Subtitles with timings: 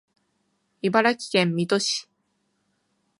[0.81, 2.09] 茨城県水戸市